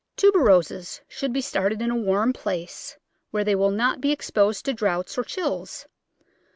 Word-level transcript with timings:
Tuberoses 0.17 0.99
should 1.07 1.31
be 1.31 1.41
started 1.41 1.79
in 1.79 1.91
a 1.91 1.95
warm 1.95 2.33
place 2.33 2.97
where 3.29 3.43
they 3.43 3.53
will 3.53 3.69
not 3.69 4.01
be 4.01 4.11
exposed 4.11 4.65
to 4.65 4.73
draughts 4.73 5.15
or 5.15 5.23
chills. 5.23 5.85